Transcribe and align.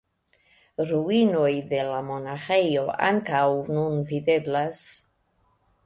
Ruinoj 0.91 1.51
de 1.73 1.83
la 1.89 2.01
monaĥejo 2.09 2.87
ankaŭ 3.11 3.45
nun 3.77 4.03
videblas. 4.11 4.85